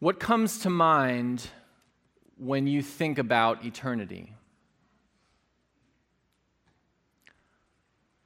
[0.00, 1.46] What comes to mind
[2.38, 4.32] when you think about eternity?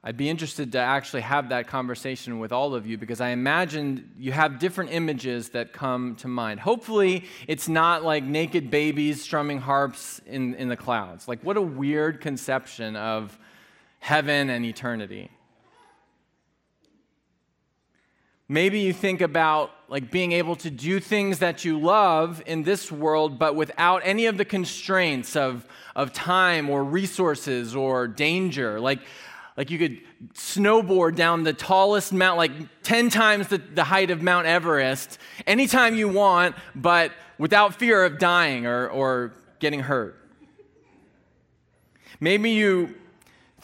[0.01, 4.11] I'd be interested to actually have that conversation with all of you because I imagine
[4.17, 6.61] you have different images that come to mind.
[6.61, 11.27] Hopefully, it's not like naked babies strumming harps in, in the clouds.
[11.27, 13.37] Like, what a weird conception of
[13.99, 15.29] heaven and eternity.
[18.47, 22.91] Maybe you think about like being able to do things that you love in this
[22.91, 28.79] world, but without any of the constraints of, of time or resources or danger.
[28.79, 28.99] Like,
[29.57, 30.01] like you could
[30.33, 32.51] snowboard down the tallest mount, like
[32.83, 38.19] 10 times the, the height of Mount Everest, anytime you want, but without fear of
[38.19, 40.19] dying or, or getting hurt.
[42.19, 42.95] Maybe you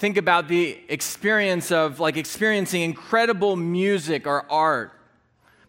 [0.02, 4.92] think about the experience of like experiencing incredible music or art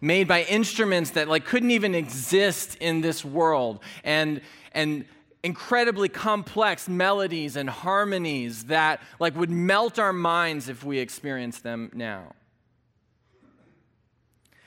[0.00, 4.40] made by instruments that like couldn't even exist in this world and
[4.72, 5.04] and
[5.42, 11.90] incredibly complex melodies and harmonies that like would melt our minds if we experienced them
[11.92, 12.32] now.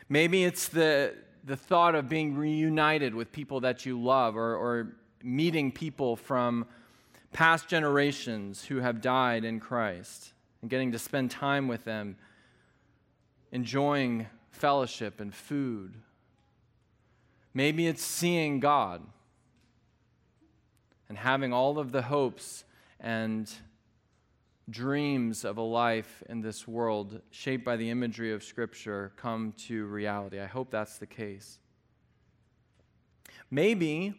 [0.07, 4.95] Maybe it's the, the thought of being reunited with people that you love or, or
[5.23, 6.67] meeting people from
[7.36, 12.16] past generations who have died in Christ and getting to spend time with them,
[13.52, 15.95] enjoying fellowship and food.
[17.53, 19.02] Maybe it's seeing God
[21.09, 22.63] and having all of the hopes
[23.02, 23.52] and
[24.69, 29.83] dreams of a life in this world shaped by the imagery of Scripture come to
[29.88, 30.39] reality.
[30.39, 31.59] I hope that's the case.
[33.52, 34.13] Maybe,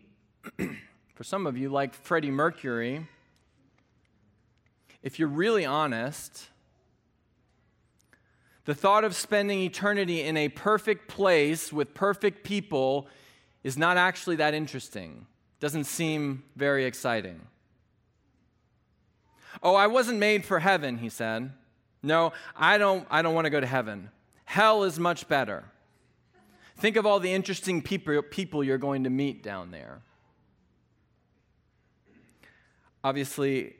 [1.16, 3.06] for some of you, like Freddie Mercury,
[5.02, 6.48] if you're really honest,
[8.66, 13.08] the thought of spending eternity in a perfect place with perfect people
[13.64, 15.26] is not actually that interesting.
[15.58, 17.40] Doesn't seem very exciting.
[19.62, 21.50] Oh, I wasn't made for heaven, he said.
[22.02, 24.10] No, I don't, I don't want to go to heaven.
[24.44, 25.64] Hell is much better.
[26.76, 30.02] Think of all the interesting people, people you're going to meet down there.
[33.06, 33.72] Obviously,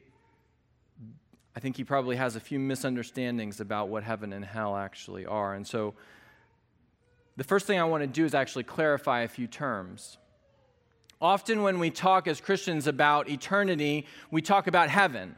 [1.57, 5.53] I think he probably has a few misunderstandings about what heaven and hell actually are.
[5.53, 5.95] And so,
[7.37, 10.19] the first thing I want to do is actually clarify a few terms.
[11.21, 15.35] Often, when we talk as Christians about eternity, we talk about heaven.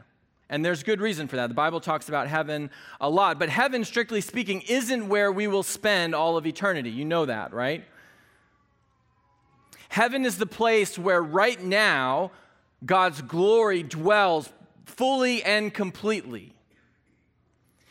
[0.51, 1.47] And there's good reason for that.
[1.47, 2.69] The Bible talks about heaven
[3.01, 3.39] a lot.
[3.39, 6.91] But heaven, strictly speaking, isn't where we will spend all of eternity.
[6.91, 7.85] You know that, right?
[9.87, 12.29] Heaven is the place where right now
[12.85, 14.49] God's glory dwells
[14.85, 16.53] fully and completely.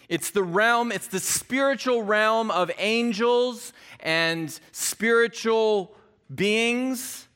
[0.08, 5.94] It's the realm, it's the spiritual realm of angels and spiritual
[6.34, 7.28] beings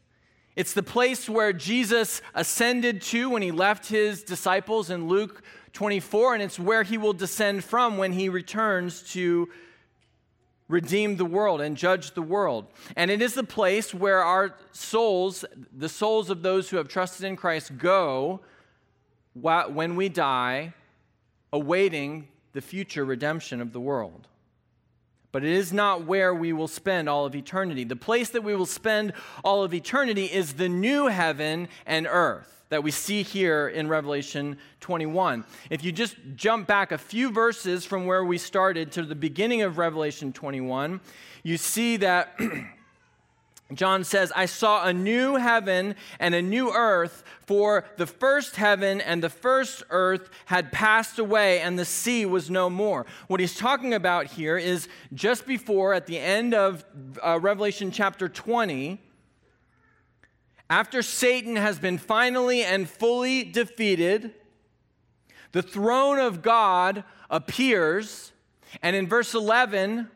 [0.54, 5.42] it's the place where Jesus ascended to when he left his disciples in Luke
[5.72, 9.48] 24, and it's where he will descend from when he returns to
[10.72, 12.66] redeem the world and judge the world.
[12.96, 15.44] And it is the place where our souls,
[15.76, 18.40] the souls of those who have trusted in Christ, go
[19.34, 20.72] when we die,
[21.52, 24.28] awaiting the future redemption of the world
[25.32, 27.84] but it is not where we will spend all of eternity.
[27.84, 32.61] The place that we will spend all of eternity is the new heaven and earth
[32.72, 35.44] that we see here in Revelation 21.
[35.68, 39.60] If you just jump back a few verses from where we started to the beginning
[39.60, 40.98] of Revelation 21,
[41.42, 42.34] you see that.
[43.74, 49.00] John says, I saw a new heaven and a new earth, for the first heaven
[49.02, 53.04] and the first earth had passed away, and the sea was no more.
[53.28, 56.84] What he's talking about here is just before, at the end of
[57.22, 58.98] uh, Revelation chapter 20,
[60.72, 64.32] after Satan has been finally and fully defeated,
[65.52, 68.32] the throne of God appears,
[68.80, 70.08] and in verse 11,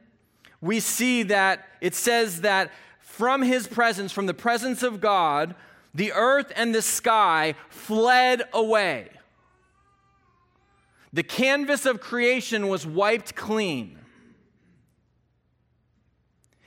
[0.62, 5.54] we see that it says that from his presence, from the presence of God,
[5.92, 9.10] the earth and the sky fled away.
[11.12, 13.98] The canvas of creation was wiped clean.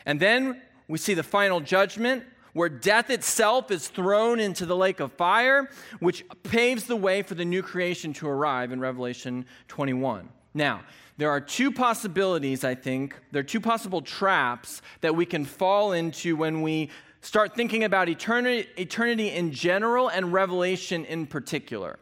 [0.06, 5.00] And then we see the final judgment where death itself is thrown into the lake
[5.00, 5.69] of fire,
[6.00, 10.30] which paves the way for the new creation to arrive in Revelation 21.
[10.54, 10.81] Now,
[11.18, 13.16] there are two possibilities, I think.
[13.31, 16.90] There are two possible traps that we can fall into when we
[17.22, 22.00] start thinking about eternity, eternity in general and Revelation in particular.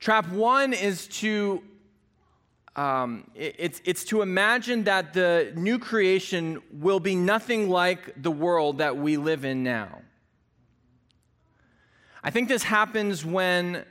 [0.00, 1.62] Trap one is to
[2.74, 8.30] um, it, it's, it's to imagine that the new creation will be nothing like the
[8.30, 10.00] world that we live in now.
[12.24, 13.84] I think this happens when,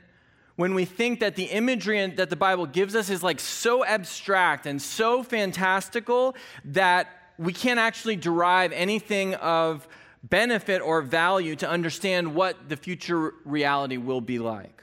[0.56, 4.66] when we think that the imagery that the Bible gives us is like so abstract
[4.66, 7.08] and so fantastical that
[7.38, 9.86] we can't actually derive anything of
[10.22, 14.82] benefit or value to understand what the future reality will be like.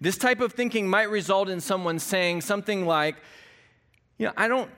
[0.00, 3.16] This type of thinking might result in someone saying something like,
[4.16, 4.70] you know, I don't,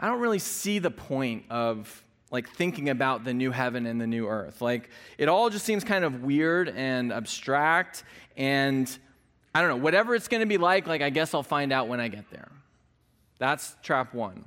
[0.00, 4.06] I don't really see the point of like thinking about the new heaven and the
[4.06, 4.60] new earth.
[4.60, 8.04] Like it all just seems kind of weird and abstract
[8.36, 8.98] and
[9.54, 11.88] I don't know, whatever it's going to be like, like I guess I'll find out
[11.88, 12.50] when I get there.
[13.38, 14.44] That's trap 1.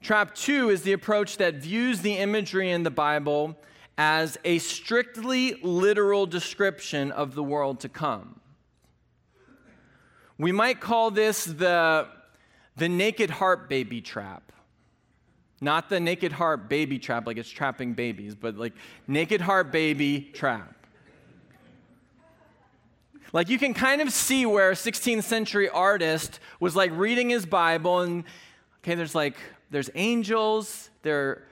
[0.00, 3.56] Trap 2 is the approach that views the imagery in the Bible
[3.98, 8.40] as a strictly literal description of the world to come.
[10.38, 12.08] We might call this the,
[12.76, 14.52] the naked heart baby trap.
[15.62, 18.74] Not the naked heart baby trap, like it's trapping babies, but like
[19.08, 20.74] naked heart baby trap.
[23.32, 27.46] Like you can kind of see where a 16th century artist was like reading his
[27.46, 28.24] Bible and
[28.82, 29.36] okay, there's like
[29.70, 31.42] there's angels, they're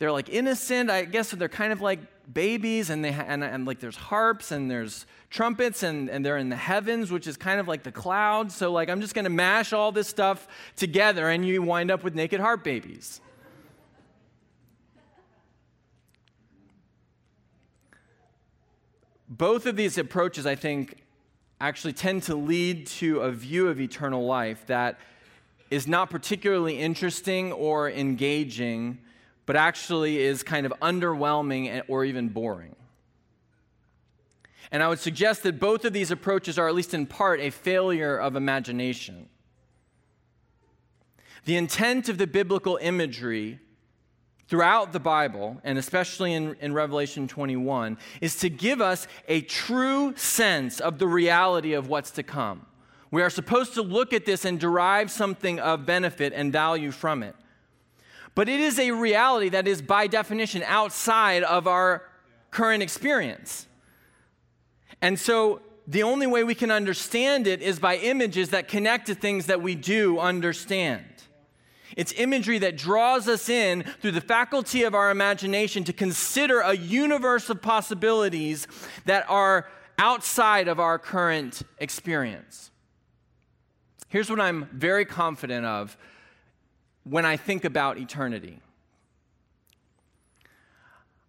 [0.00, 0.88] they're like innocent.
[0.88, 2.00] I guess they're kind of like
[2.32, 6.38] babies, and they ha- and, and like there's harps and there's trumpets, and, and they're
[6.38, 8.56] in the heavens, which is kind of like the clouds.
[8.56, 12.14] So like I'm just gonna mash all this stuff together, and you wind up with
[12.14, 13.20] naked harp babies.
[19.28, 21.04] Both of these approaches, I think,
[21.60, 24.98] actually tend to lead to a view of eternal life that
[25.70, 28.98] is not particularly interesting or engaging
[29.50, 32.76] but actually is kind of underwhelming or even boring.
[34.70, 37.50] And I would suggest that both of these approaches are, at least in part, a
[37.50, 39.28] failure of imagination.
[41.46, 43.58] The intent of the biblical imagery
[44.46, 50.14] throughout the Bible, and especially in, in, Revelation 21, is to give us a true
[50.14, 52.66] sense of the reality of what's to come.
[53.10, 57.24] We are supposed to look at this and derive something of benefit and value from
[57.24, 57.34] it.
[58.34, 62.02] But it is a reality that is, by definition, outside of our
[62.50, 63.66] current experience.
[65.02, 69.14] And so the only way we can understand it is by images that connect to
[69.14, 71.04] things that we do understand.
[71.96, 76.76] It's imagery that draws us in through the faculty of our imagination to consider a
[76.76, 78.68] universe of possibilities
[79.06, 79.68] that are
[79.98, 82.70] outside of our current experience.
[84.08, 85.96] Here's what I'm very confident of
[87.04, 88.60] when I think about eternity.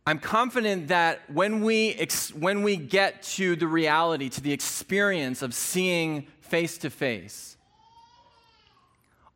[0.06, 5.42] I'm confident that when we, ex- when we get to the reality, to the experience
[5.42, 7.56] of seeing face to face,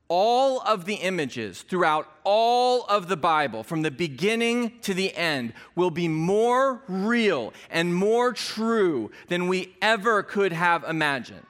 [0.07, 5.53] all of the images throughout all of the Bible, from the beginning to the end,
[5.75, 11.41] will be more real and more true than we ever could have imagined.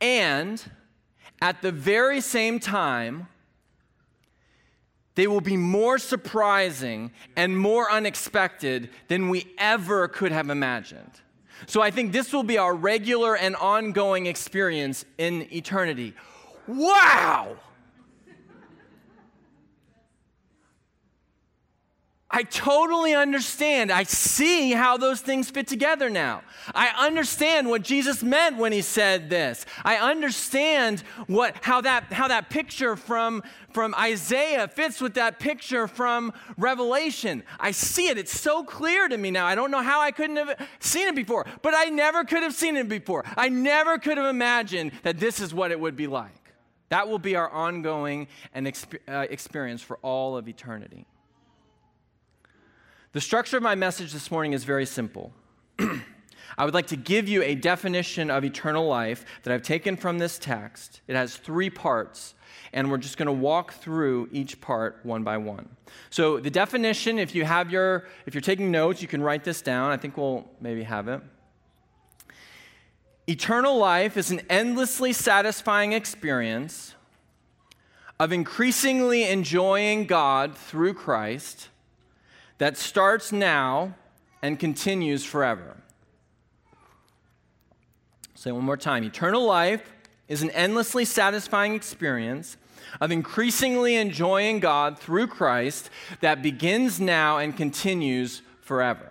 [0.00, 0.62] And
[1.40, 3.28] at the very same time,
[5.14, 11.10] they will be more surprising and more unexpected than we ever could have imagined.
[11.66, 16.14] So I think this will be our regular and ongoing experience in eternity.
[16.66, 17.56] Wow!
[22.34, 23.92] I totally understand.
[23.92, 26.42] I see how those things fit together now.
[26.74, 29.66] I understand what Jesus meant when he said this.
[29.84, 35.86] I understand what, how, that, how that picture from, from Isaiah fits with that picture
[35.86, 37.42] from Revelation.
[37.60, 38.16] I see it.
[38.16, 39.44] It's so clear to me now.
[39.44, 42.54] I don't know how I couldn't have seen it before, but I never could have
[42.54, 43.24] seen it before.
[43.36, 46.32] I never could have imagined that this is what it would be like.
[46.88, 51.06] That will be our ongoing and exp- uh, experience for all of eternity.
[53.12, 55.34] The structure of my message this morning is very simple.
[55.78, 60.18] I would like to give you a definition of eternal life that I've taken from
[60.18, 61.02] this text.
[61.06, 62.34] It has three parts,
[62.72, 65.68] and we're just going to walk through each part one by one.
[66.08, 69.60] So, the definition, if you have your, if you're taking notes, you can write this
[69.60, 69.90] down.
[69.90, 71.20] I think we'll maybe have it.
[73.26, 76.94] Eternal life is an endlessly satisfying experience
[78.18, 81.68] of increasingly enjoying God through Christ
[82.62, 83.92] that starts now
[84.40, 85.78] and continues forever.
[88.36, 89.02] Say one more time.
[89.02, 89.92] Eternal life
[90.28, 92.56] is an endlessly satisfying experience
[93.00, 95.90] of increasingly enjoying God through Christ
[96.20, 99.10] that begins now and continues forever.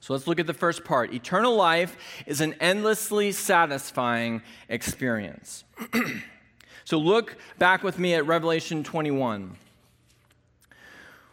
[0.00, 1.14] So let's look at the first part.
[1.14, 5.62] Eternal life is an endlessly satisfying experience.
[6.84, 9.56] so look back with me at Revelation 21.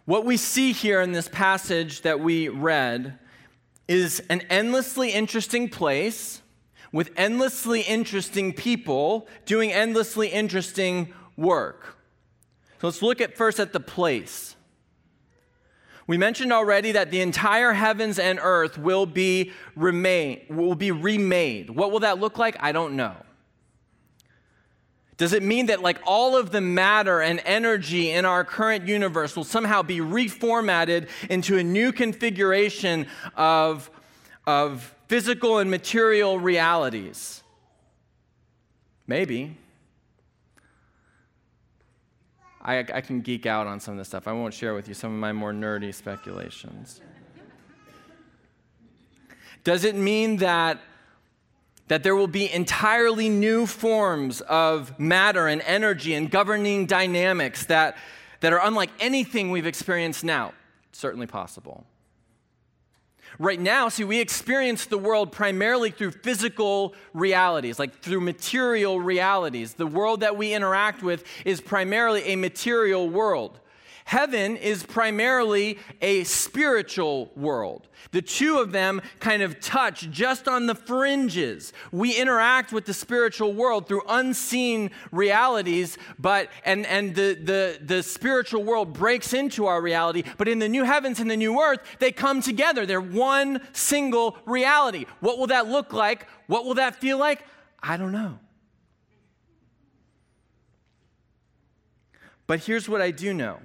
[0.08, 3.20] What we see here in this passage that we read
[3.90, 6.42] is an endlessly interesting place
[6.94, 11.98] with endlessly interesting people doing endlessly interesting work.
[12.80, 14.56] So let's look at first at the place.
[16.08, 21.70] We mentioned already that the entire heavens and earth will be remain will be remade.
[21.70, 22.56] What will that look like?
[22.62, 23.18] I don't know.
[25.18, 29.36] Does it mean that like all of the matter and energy in our current universe
[29.36, 33.90] will somehow be reformatted into a new configuration of,
[34.46, 37.42] of physical and material realities?
[39.08, 39.58] Maybe.
[42.62, 44.28] I, I can geek out on some of this stuff.
[44.28, 47.02] I won't share with you some of my more nerdy speculations.
[49.64, 50.80] Does it mean that,
[51.88, 57.98] that there will be entirely new forms of matter and energy and governing dynamics that,
[58.41, 60.53] that are unlike anything we've experienced now?
[60.91, 61.86] Certainly possible.
[63.39, 69.75] Right now, see, we experience the world primarily through physical realities, like through material realities.
[69.75, 73.60] The world that we interact with is primarily a material world.
[74.08, 77.90] Heaven is primarily a spiritual world.
[78.12, 81.74] The two of them kind of touch just on the fringes.
[81.92, 88.02] We interact with the spiritual world through unseen realities, but and, and the, the, the
[88.02, 90.24] spiritual world breaks into our reality.
[90.38, 92.86] But in the new heavens and the new earth, they come together.
[92.86, 95.06] They're one single reality.
[95.20, 96.28] What will that look like?
[96.48, 97.44] What will that feel like?
[97.84, 98.40] I don't know.
[102.48, 103.60] But here's what I do know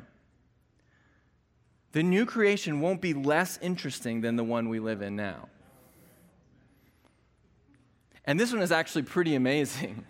[1.93, 5.49] the new creation won't be less interesting than the one we live in now.
[8.25, 10.05] And this one is actually pretty amazing.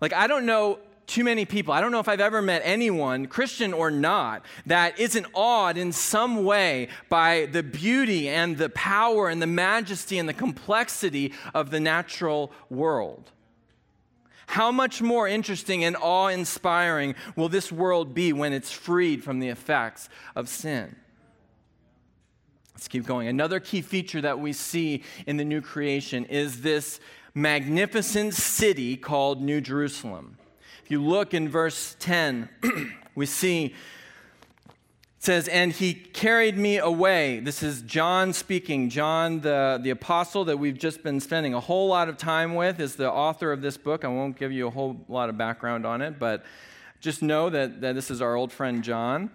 [0.00, 3.26] Like, I don't know too many people, I don't know if I've ever met anyone,
[3.26, 9.28] Christian or not, that isn't awed in some way by the beauty and the power
[9.28, 13.30] and the majesty and the complexity of the natural world.
[14.46, 19.40] How much more interesting and awe inspiring will this world be when it's freed from
[19.40, 20.96] the effects of sin?
[22.74, 23.28] Let's keep going.
[23.28, 27.00] Another key feature that we see in the new creation is this
[27.34, 30.38] magnificent city called New Jerusalem.
[30.84, 32.48] If you look in verse 10,
[33.14, 33.74] we see
[35.24, 37.40] says, And he carried me away.
[37.40, 38.90] This is John speaking.
[38.90, 42.78] John, the, the apostle that we've just been spending a whole lot of time with,
[42.78, 44.04] is the author of this book.
[44.04, 46.44] I won't give you a whole lot of background on it, but
[47.00, 49.30] just know that, that this is our old friend John.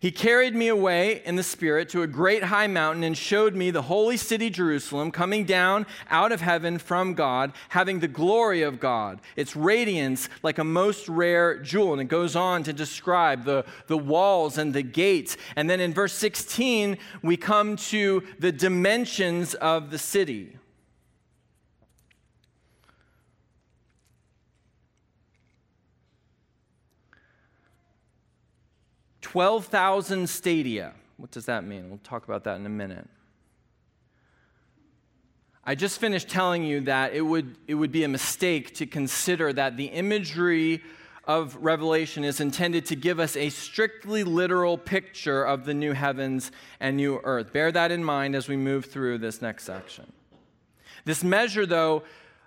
[0.00, 3.70] He carried me away in the Spirit to a great high mountain and showed me
[3.70, 8.78] the holy city Jerusalem coming down out of heaven from God, having the glory of
[8.78, 11.94] God, its radiance like a most rare jewel.
[11.94, 15.36] And it goes on to describe the, the walls and the gates.
[15.56, 20.56] And then in verse 16, we come to the dimensions of the city.
[29.32, 30.94] 12,000 stadia.
[31.18, 31.90] What does that mean?
[31.90, 33.06] We'll talk about that in a minute.
[35.62, 39.52] I just finished telling you that it would, it would be a mistake to consider
[39.52, 40.82] that the imagery
[41.24, 46.50] of Revelation is intended to give us a strictly literal picture of the new heavens
[46.80, 47.52] and new earth.
[47.52, 50.10] Bear that in mind as we move through this next section.
[51.04, 52.02] This measure, though,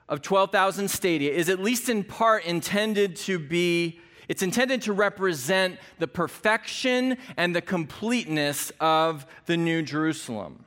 [0.09, 5.79] of 12,000 stadia is at least in part intended to be it's intended to represent
[5.99, 10.65] the perfection and the completeness of the New Jerusalem.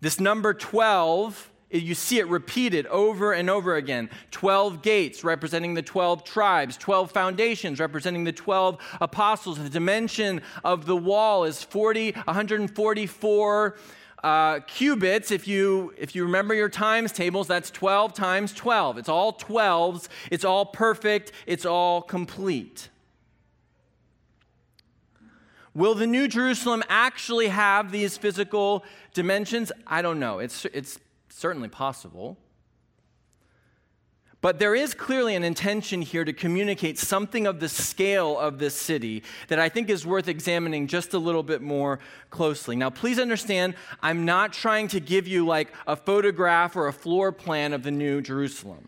[0.00, 5.82] This number 12, you see it repeated over and over again 12 gates representing the
[5.82, 9.58] 12 tribes, 12 foundations representing the 12 apostles.
[9.58, 13.76] The dimension of the wall is 40, 144
[14.26, 18.98] uh, cubits, if you, if you remember your times tables, that's 12 times 12.
[18.98, 22.88] It's all 12s, it's all perfect, it's all complete.
[25.74, 29.70] Will the New Jerusalem actually have these physical dimensions?
[29.86, 30.40] I don't know.
[30.40, 32.36] It's, it's certainly possible.
[34.46, 38.76] But there is clearly an intention here to communicate something of the scale of this
[38.76, 41.98] city that I think is worth examining just a little bit more
[42.30, 42.76] closely.
[42.76, 43.74] Now, please understand,
[44.04, 47.90] I'm not trying to give you like a photograph or a floor plan of the
[47.90, 48.86] New Jerusalem.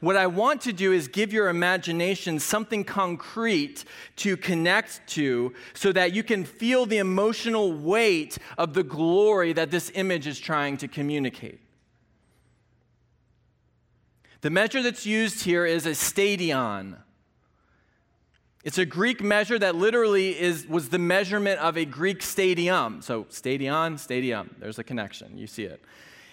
[0.00, 3.84] what I want to do is give your imagination something concrete
[4.16, 9.70] to connect to so that you can feel the emotional weight of the glory that
[9.70, 11.61] this image is trying to communicate.
[14.42, 16.96] The measure that's used here is a stadion.
[18.64, 23.02] It's a Greek measure that literally is, was the measurement of a Greek stadium.
[23.02, 25.38] So, stadion, stadium, there's a connection.
[25.38, 25.80] You see it.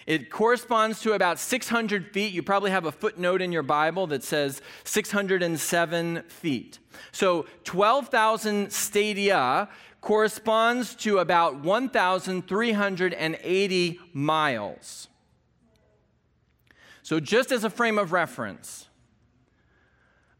[0.06, 2.32] It corresponds to about 600 feet.
[2.32, 6.80] You probably have a footnote in your Bible that says 607 feet.
[7.12, 9.68] So, 12,000 stadia
[10.00, 15.09] corresponds to about 1,380 miles.
[17.10, 18.86] So, just as a frame of reference,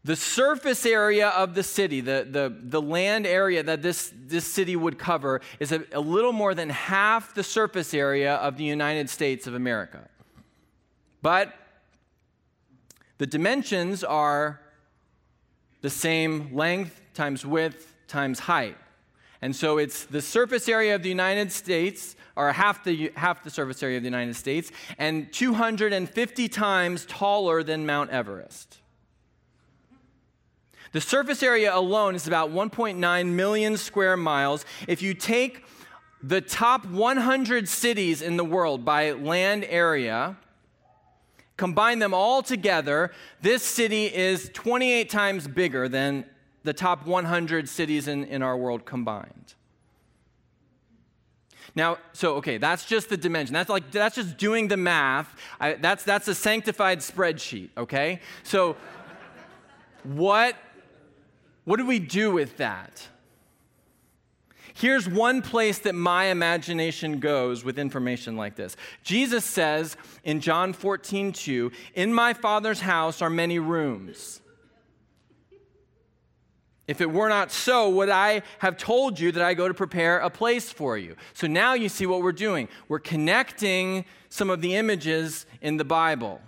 [0.05, 4.77] the surface area of the city, the, the, the land area that this, this city
[4.77, 9.09] would cover, is a, a little more than half the surface area of the United
[9.09, 10.07] States of America.
[11.21, 11.53] But
[13.17, 14.61] the dimensions are
[15.81, 18.77] the same length times width times height.
[19.41, 23.49] And so it's the surface area of the United States, or half the, half the
[23.49, 28.77] surface area of the United States, and 250 times taller than Mount Everest.
[30.91, 34.65] The surface area alone is about 1.9 million square miles.
[34.87, 35.65] If you take
[36.21, 40.37] the top 100 cities in the world by land area,
[41.57, 46.25] combine them all together, this city is 28 times bigger than
[46.63, 49.55] the top 100 cities in, in our world combined.
[51.75, 53.53] Now, so okay, that's just the dimension.
[53.53, 55.33] That's like that's just doing the math.
[55.59, 57.69] I, that's that's a sanctified spreadsheet.
[57.77, 58.75] Okay, so
[60.03, 60.55] what
[61.63, 63.07] what do we do with that?
[64.73, 68.75] Here's one place that my imagination goes with information like this.
[69.03, 74.41] Jesus says in John 14, 2, In my Father's house are many rooms.
[76.91, 80.19] If it were not so, would I have told you that I go to prepare
[80.19, 81.15] a place for you?
[81.33, 82.67] So now you see what we're doing.
[82.89, 86.41] We're connecting some of the images in the Bible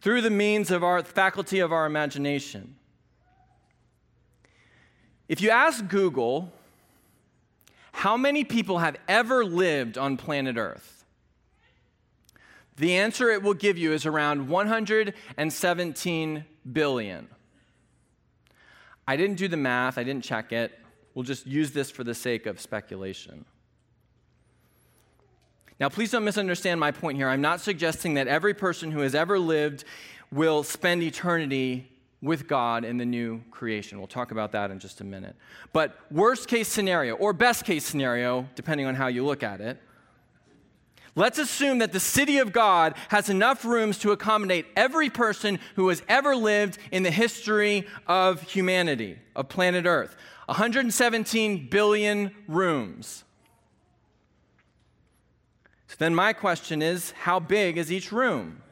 [0.00, 2.74] through the means of our faculty of our imagination.
[5.28, 6.52] If you ask Google,
[7.92, 11.04] how many people have ever lived on planet Earth?
[12.78, 17.28] The answer it will give you is around 117 billion.
[19.06, 20.78] I didn't do the math, I didn't check it.
[21.14, 23.44] We'll just use this for the sake of speculation.
[25.78, 27.28] Now, please don't misunderstand my point here.
[27.28, 29.84] I'm not suggesting that every person who has ever lived
[30.32, 31.90] will spend eternity
[32.22, 33.98] with God in the new creation.
[33.98, 35.36] We'll talk about that in just a minute.
[35.72, 39.80] But worst case scenario, or best case scenario, depending on how you look at it,
[41.16, 45.88] let's assume that the city of God has enough rooms to accommodate every person who
[45.88, 50.16] has ever lived in the history of humanity, of planet Earth.
[50.46, 53.24] 117 billion rooms.
[55.88, 58.62] So then my question is how big is each room?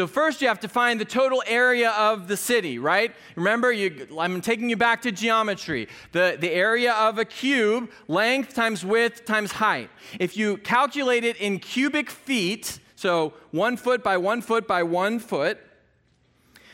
[0.00, 3.14] So, first, you have to find the total area of the city, right?
[3.36, 5.88] Remember, you, I'm taking you back to geometry.
[6.12, 9.90] The, the area of a cube, length times width times height.
[10.18, 15.18] If you calculate it in cubic feet, so one foot by one foot by one
[15.18, 15.58] foot,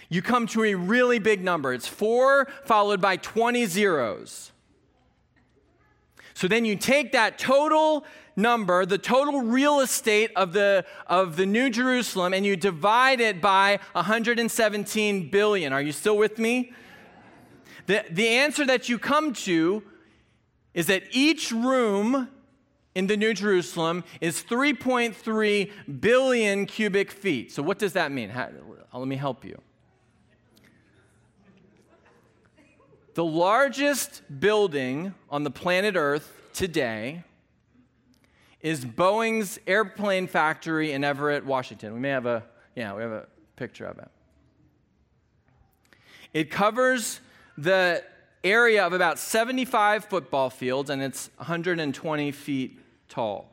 [0.09, 1.73] you come to a really big number.
[1.73, 4.53] It's four followed by 20 zeros.
[6.37, 8.05] So then you take that total
[8.37, 13.41] number, the total real estate of the, of the New Jerusalem, and you divide it
[13.41, 15.73] by 117 billion.
[15.73, 16.75] Are you still with me?
[17.87, 19.83] The, the answer that you come to
[20.75, 22.29] is that each room
[22.95, 25.71] in the New Jerusalem is 3.3
[26.01, 27.51] billion cubic feet.
[27.51, 28.29] So, what does that mean?
[28.29, 28.51] How,
[28.93, 29.59] let me help you.
[33.17, 37.25] The largest building on the planet Earth today
[38.61, 41.95] is Boeing's airplane factory in Everett, Washington.
[41.95, 43.27] We may have a, yeah, we have a
[43.57, 44.11] picture of it.
[46.35, 47.21] It covers
[47.57, 48.05] the
[48.45, 53.51] area of about 75 football fields and it's 120 feet tall.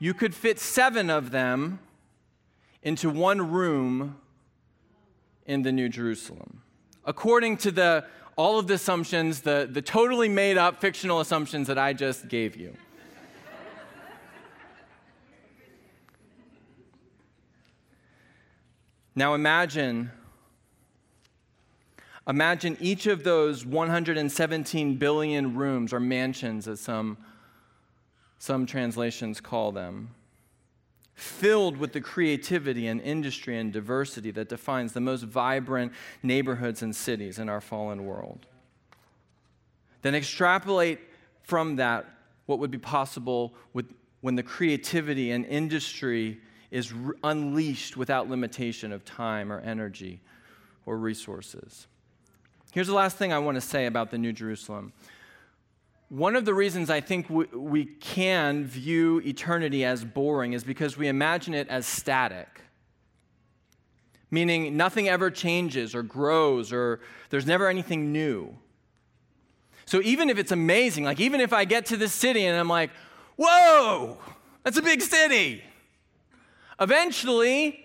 [0.00, 1.78] You could fit seven of them
[2.82, 4.16] into one room
[5.46, 6.62] in the New Jerusalem.
[7.04, 8.04] According to the,
[8.36, 12.54] all of the assumptions, the, the totally made up fictional assumptions that I just gave
[12.54, 12.76] you.
[19.18, 20.10] Now imagine
[22.28, 27.16] imagine each of those 117 billion rooms or mansions as some
[28.38, 30.10] some translations call them
[31.26, 36.94] filled with the creativity and industry and diversity that defines the most vibrant neighborhoods and
[36.94, 38.46] cities in our fallen world.
[40.02, 41.00] Then extrapolate
[41.42, 42.06] from that
[42.46, 49.04] what would be possible with, when the creativity and industry is unleashed without limitation of
[49.04, 50.20] time or energy
[50.84, 51.86] or resources.
[52.72, 54.92] Here's the last thing I want to say about the New Jerusalem.
[56.08, 60.96] One of the reasons I think we, we can view eternity as boring is because
[60.96, 62.62] we imagine it as static,
[64.30, 68.56] meaning nothing ever changes or grows or there's never anything new.
[69.84, 72.68] So even if it's amazing, like even if I get to this city and I'm
[72.68, 72.90] like,
[73.36, 74.18] whoa,
[74.62, 75.62] that's a big city,
[76.80, 77.82] eventually,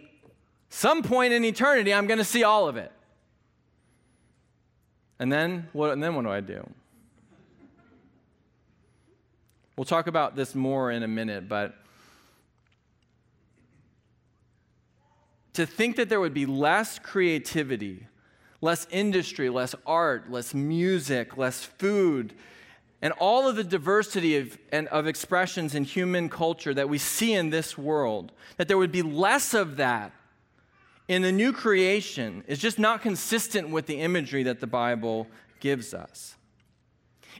[0.69, 2.91] some point in eternity, I'm going to see all of it.
[5.19, 6.67] And then what, and then what do I do?
[9.75, 11.75] We'll talk about this more in a minute, but
[15.53, 18.07] to think that there would be less creativity,
[18.61, 22.33] less industry, less art, less music, less food,
[23.01, 27.33] and all of the diversity of, and, of expressions in human culture that we see
[27.33, 30.13] in this world, that there would be less of that
[31.07, 35.27] in the new creation is just not consistent with the imagery that the Bible
[35.59, 36.35] gives us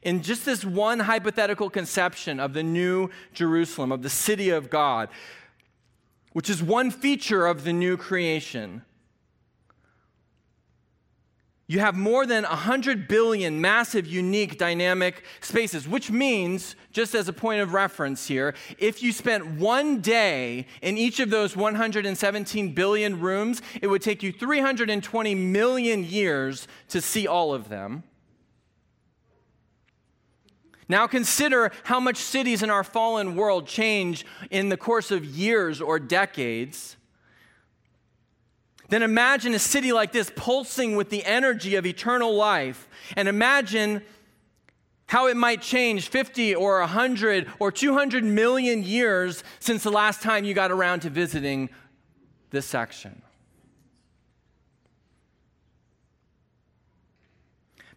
[0.01, 5.09] in just this one hypothetical conception of the new Jerusalem, of the city of God,
[6.33, 8.83] which is one feature of the new creation.
[11.67, 17.33] You have more than 100 billion massive, unique, dynamic spaces, which means, just as a
[17.33, 23.21] point of reference here, if you spent one day in each of those 117 billion
[23.21, 28.03] rooms, it would take you 320 million years to see all of them.
[30.91, 35.79] Now consider how much cities in our fallen world change in the course of years
[35.79, 36.97] or decades.
[38.89, 42.89] Then imagine a city like this pulsing with the energy of eternal life.
[43.15, 44.01] And imagine
[45.07, 50.43] how it might change 50 or 100 or 200 million years since the last time
[50.43, 51.69] you got around to visiting
[52.49, 53.21] this section.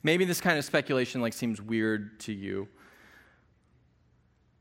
[0.04, 2.68] Maybe this kind of speculation like seems weird to you.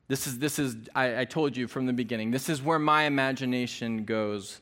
[0.08, 3.04] This is, this is I, I told you from the beginning, this is where my
[3.04, 4.60] imagination goes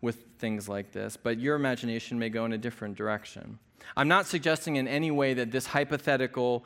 [0.00, 3.58] with things like this, but your imagination may go in a different direction.
[3.96, 6.64] I'm not suggesting in any way that this hypothetical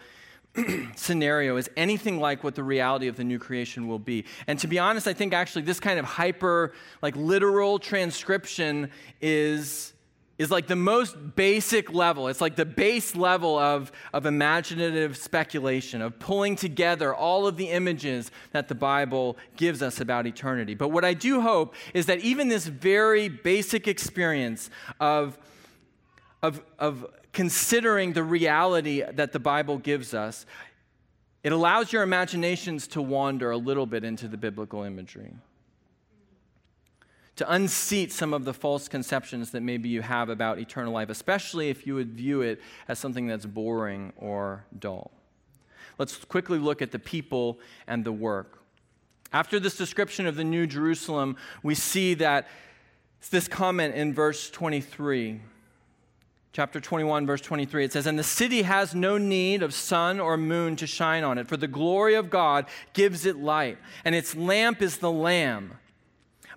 [0.96, 4.24] scenario is anything like what the reality of the new creation will be.
[4.46, 9.92] And to be honest, I think actually this kind of hyper, like literal transcription is
[10.38, 12.28] is like the most basic level.
[12.28, 17.70] It's like the base level of, of imaginative speculation, of pulling together all of the
[17.70, 20.74] images that the Bible gives us about eternity.
[20.74, 24.68] But what I do hope is that even this very basic experience
[25.00, 25.38] of,
[26.42, 30.44] of, of considering the reality that the Bible gives us,
[31.42, 35.32] it allows your imaginations to wander a little bit into the biblical imagery
[37.36, 41.68] to unseat some of the false conceptions that maybe you have about eternal life, especially
[41.68, 45.10] if you would view it as something that's boring or dull.
[45.98, 48.62] Let's quickly look at the people and the work.
[49.32, 52.48] After this description of the New Jerusalem, we see that
[53.30, 55.40] this comment in verse 23.
[56.52, 60.38] Chapter 21, verse 23, it says, And the city has no need of sun or
[60.38, 64.34] moon to shine on it, for the glory of God gives it light, and its
[64.34, 65.72] lamp is the Lamb.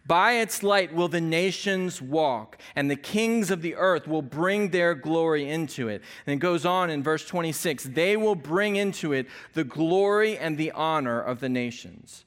[0.06, 4.70] By its light will the nations walk, and the kings of the earth will bring
[4.70, 6.02] their glory into it.
[6.26, 10.58] And it goes on in verse 26 they will bring into it the glory and
[10.58, 12.26] the honor of the nations.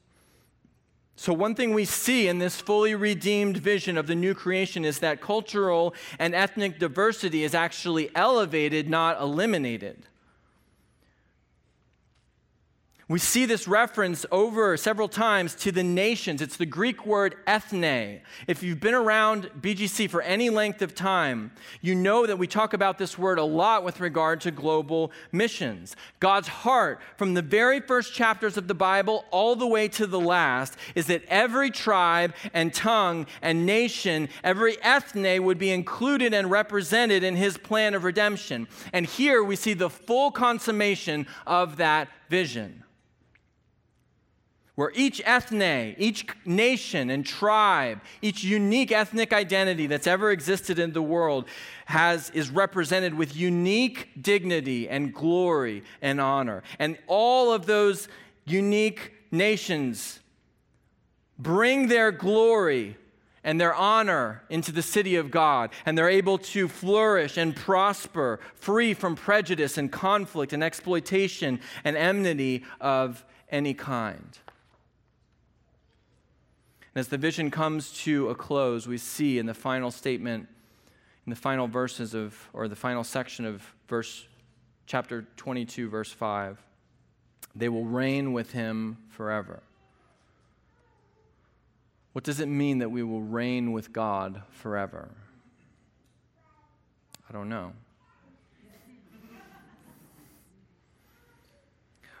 [1.15, 4.99] So, one thing we see in this fully redeemed vision of the new creation is
[4.99, 10.07] that cultural and ethnic diversity is actually elevated, not eliminated.
[13.13, 16.41] We see this reference over several times to the nations.
[16.41, 18.21] It's the Greek word ethne.
[18.47, 22.73] If you've been around BGC for any length of time, you know that we talk
[22.73, 25.95] about this word a lot with regard to global missions.
[26.19, 30.19] God's heart, from the very first chapters of the Bible all the way to the
[30.19, 36.49] last, is that every tribe and tongue and nation, every ethne would be included and
[36.49, 38.67] represented in his plan of redemption.
[38.91, 42.83] And here we see the full consummation of that vision
[44.75, 50.93] where each ethne, each nation and tribe, each unique ethnic identity that's ever existed in
[50.93, 51.45] the world
[51.85, 56.63] has, is represented with unique dignity and glory and honor.
[56.79, 58.07] And all of those
[58.45, 60.19] unique nations
[61.37, 62.97] bring their glory
[63.43, 68.39] and their honor into the city of God, and they're able to flourish and prosper,
[68.55, 74.39] free from prejudice and conflict and exploitation and enmity of any kind.
[76.93, 80.47] And as the vision comes to a close, we see in the final statement,
[81.25, 84.27] in the final verses of, or the final section of verse
[84.85, 86.61] chapter 22, verse 5,
[87.55, 89.61] they will reign with him forever.
[92.11, 95.09] What does it mean that we will reign with God forever?
[97.27, 97.73] I don't know.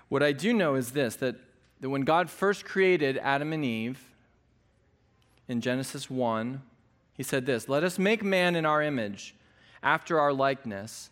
[0.09, 1.35] What I do know is this that,
[1.81, 4.12] that when God first created Adam and Eve
[5.47, 6.61] in Genesis 1,
[7.15, 9.35] he said this Let us make man in our image,
[9.81, 11.09] after our likeness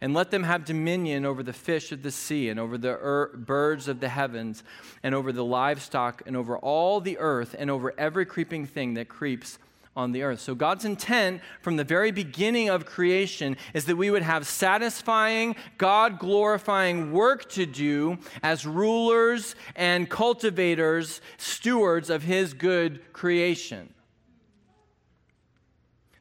[0.00, 3.32] and let them have dominion over the fish of the sea, and over the er-
[3.34, 4.62] birds of the heavens,
[5.02, 9.08] and over the livestock, and over all the earth, and over every creeping thing that
[9.08, 9.58] creeps
[9.98, 10.40] on the earth.
[10.40, 15.56] So, God's intent from the very beginning of creation is that we would have satisfying,
[15.76, 23.92] God glorifying work to do as rulers and cultivators, stewards of His good creation.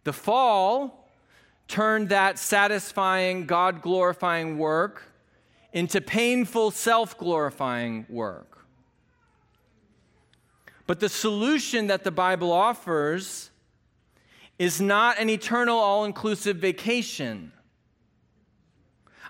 [0.04, 1.08] The fall
[1.68, 5.04] turned that satisfying, God glorifying work
[5.72, 8.66] into painful, self glorifying work.
[10.88, 13.52] But the solution that the Bible offers
[14.60, 17.52] is not an eternal, all inclusive vacation.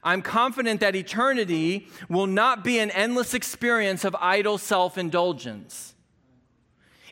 [0.04, 5.96] I'm confident that eternity will not be an endless experience of idle self indulgence.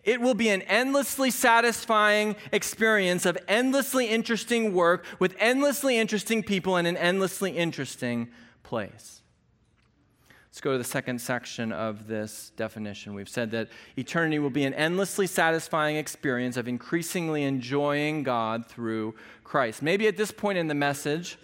[0.04, 6.78] It will be an endlessly satisfying experience of endlessly interesting work with endlessly interesting people
[6.78, 8.30] in an endlessly interesting
[8.62, 9.23] place.
[10.55, 13.13] Let's go to the second section of this definition.
[13.13, 19.15] We've said that eternity will be an endlessly satisfying experience of increasingly enjoying God through
[19.43, 19.81] Christ.
[19.81, 21.37] Maybe at this point in the message,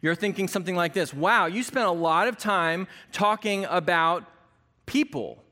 [0.00, 4.24] you're thinking something like this Wow, you spent a lot of time talking about
[4.86, 5.44] people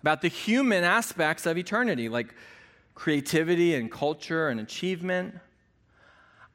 [0.00, 2.34] about the human aspects of eternity, like
[2.94, 5.38] creativity and culture and achievement.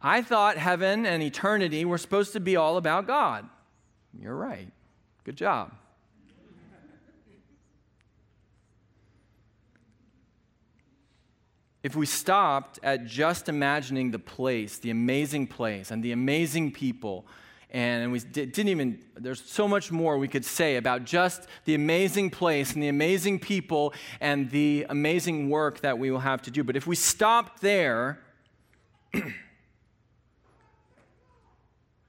[0.01, 3.47] I thought heaven and eternity were supposed to be all about God.
[4.19, 4.71] You're right.
[5.23, 5.73] Good job.
[11.83, 17.25] If we stopped at just imagining the place, the amazing place, and the amazing people,
[17.69, 22.29] and we didn't even, there's so much more we could say about just the amazing
[22.29, 26.63] place and the amazing people and the amazing work that we will have to do.
[26.63, 28.19] But if we stopped there,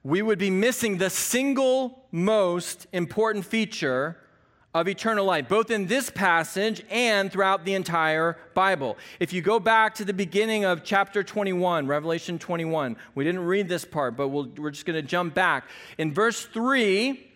[0.09, 4.17] we would be missing the single most important feature
[4.73, 8.97] of eternal life, both in this passage and throughout the entire Bible.
[9.19, 13.69] If you go back to the beginning of chapter 21, Revelation 21, we didn't read
[13.69, 15.69] this part, but we we are just going to jump back.
[15.99, 17.28] In verse 3,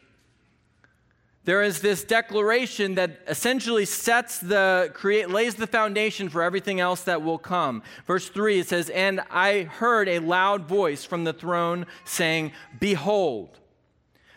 [1.45, 7.03] there is this declaration that essentially sets the create lays the foundation for everything else
[7.03, 7.83] that will come.
[8.07, 13.59] Verse 3 it says, "And I heard a loud voice from the throne saying, behold,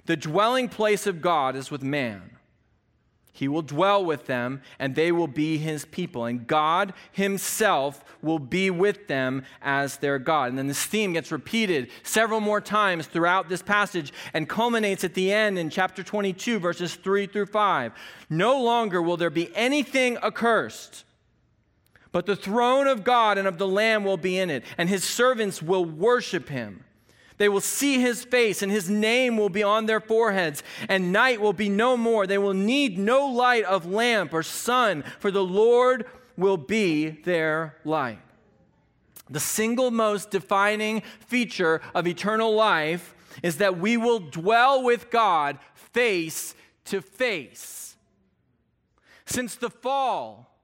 [0.06, 2.35] the dwelling place of God is with man."
[3.36, 6.24] He will dwell with them, and they will be his people.
[6.24, 10.48] And God himself will be with them as their God.
[10.48, 15.12] And then this theme gets repeated several more times throughout this passage and culminates at
[15.12, 17.92] the end in chapter 22, verses 3 through 5.
[18.30, 21.04] No longer will there be anything accursed.
[22.12, 25.04] But the throne of God and of the Lamb will be in it, and his
[25.04, 26.85] servants will worship him.
[27.38, 31.40] They will see his face, and his name will be on their foreheads, and night
[31.40, 32.26] will be no more.
[32.26, 37.76] They will need no light of lamp or sun, for the Lord will be their
[37.84, 38.20] light.
[39.28, 45.58] The single most defining feature of eternal life is that we will dwell with God
[45.74, 46.54] face
[46.86, 47.96] to face.
[49.26, 50.56] Since the fall,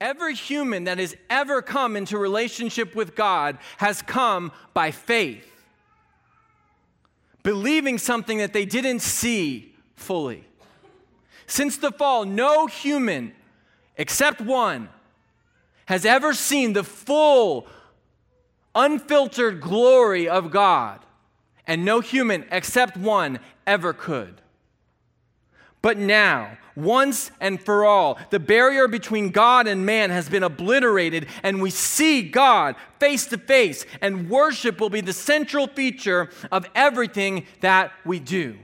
[0.00, 5.53] every human that has ever come into relationship with God has come by faith
[7.44, 10.44] believing something that they didn't see fully.
[11.46, 13.32] Since the fall, no human,
[13.96, 14.88] except one,
[15.86, 17.68] has ever seen the full,
[18.74, 21.00] unfiltered glory of God.
[21.66, 24.40] And no human, except one, ever could.
[25.84, 31.26] But now, once and for all, the barrier between God and man has been obliterated,
[31.42, 36.66] and we see God face to face, and worship will be the central feature of
[36.74, 38.56] everything that we do.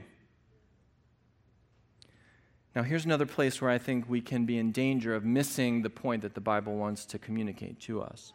[2.75, 5.91] Now, here's another place where I think we can be in danger of missing the
[5.91, 8.33] point that the Bible wants to communicate to us.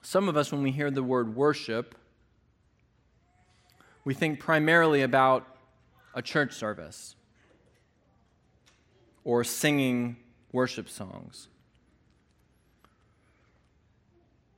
[0.00, 1.96] Some of us, when we hear the word worship,
[4.04, 5.55] we think primarily about
[6.16, 7.14] a church service
[9.22, 10.16] or singing
[10.50, 11.48] worship songs.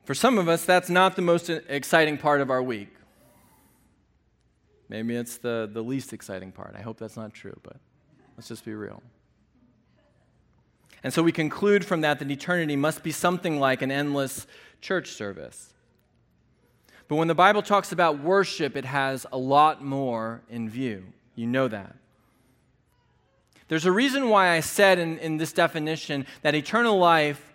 [0.04, 2.94] For some of us, that's not the most exciting part of our week.
[4.88, 6.74] Maybe it's the, the least exciting part.
[6.78, 7.76] I hope that's not true, but
[8.36, 9.02] let's just be real.
[11.02, 14.46] And so we conclude from that that eternity must be something like an endless
[14.80, 15.74] church service.
[17.08, 21.04] But when the Bible talks about worship, it has a lot more in view.
[21.38, 21.94] You know that.
[23.68, 27.54] There's a reason why I said in, in this definition that eternal life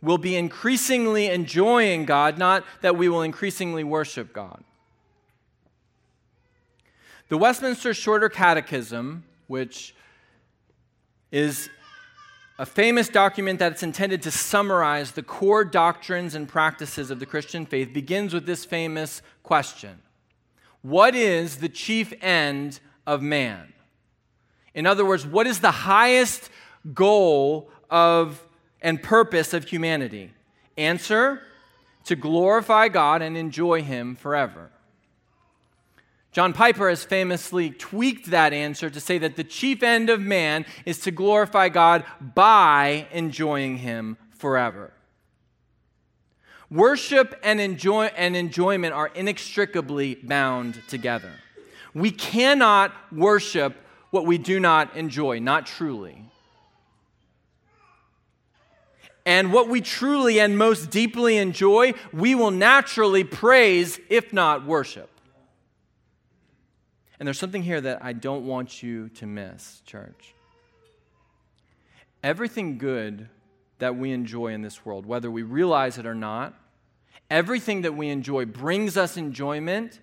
[0.00, 4.62] will be increasingly enjoying God, not that we will increasingly worship God.
[7.28, 9.96] The Westminster Shorter Catechism, which
[11.32, 11.68] is
[12.56, 17.66] a famous document that's intended to summarize the core doctrines and practices of the Christian
[17.66, 20.02] faith, begins with this famous question
[20.82, 23.72] What is the chief end of man?
[24.74, 26.50] In other words, what is the highest
[26.92, 28.44] goal of
[28.82, 30.32] and purpose of humanity?
[30.76, 31.42] Answer
[32.04, 34.70] to glorify God and enjoy Him forever.
[36.32, 40.66] John Piper has famously tweaked that answer to say that the chief end of man
[40.84, 44.92] is to glorify God by enjoying Him forever.
[46.70, 51.30] Worship and, enjoy, and enjoyment are inextricably bound together.
[51.94, 53.76] We cannot worship
[54.10, 56.24] what we do not enjoy, not truly.
[59.26, 65.08] And what we truly and most deeply enjoy, we will naturally praise, if not worship.
[67.18, 70.34] And there's something here that I don't want you to miss, church.
[72.22, 73.28] Everything good
[73.78, 76.54] that we enjoy in this world, whether we realize it or not,
[77.30, 80.00] everything that we enjoy brings us enjoyment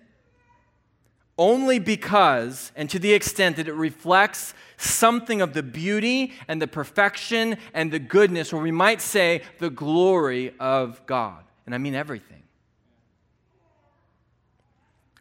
[1.38, 6.66] only because and to the extent that it reflects something of the beauty and the
[6.66, 11.44] perfection and the goodness, or we might say the glory of God.
[11.64, 12.42] And I mean everything.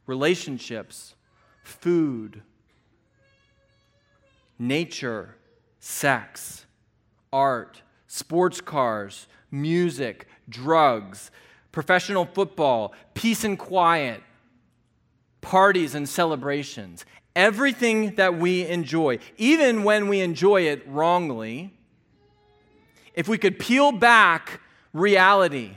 [0.07, 1.15] Relationships
[1.63, 2.41] food,
[4.59, 5.35] nature,
[5.79, 6.65] sex,
[7.31, 11.31] art, sports cars, music, drugs,
[11.71, 14.21] professional football, peace and quiet,
[15.41, 17.05] parties and celebrations.
[17.35, 21.73] Everything that we enjoy, even when we enjoy it wrongly,
[23.13, 24.61] if we could peel back
[24.93, 25.71] reality